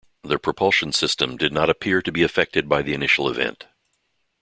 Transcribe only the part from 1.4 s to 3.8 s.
not appear to be affected by the initial event.